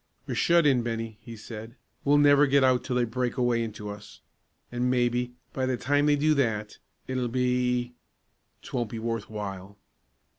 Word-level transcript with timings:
"We're 0.25 0.33
shut 0.33 0.65
in, 0.65 0.81
Bennie," 0.81 1.19
he 1.21 1.37
said. 1.37 1.75
"We'll 2.03 2.17
never 2.17 2.47
get 2.47 2.63
out 2.63 2.83
till 2.83 2.95
they 2.95 3.05
break 3.05 3.37
a 3.37 3.43
way 3.43 3.63
into 3.63 3.87
us, 3.87 4.21
and, 4.71 4.89
maybe, 4.89 5.35
by 5.53 5.67
the 5.67 5.77
time 5.77 6.07
they 6.07 6.15
do 6.15 6.33
that, 6.33 6.79
it'll 7.05 7.27
be 7.27 7.93
'twon't 8.63 8.89
be 8.89 8.97
worth 8.97 9.29
while." 9.29 9.77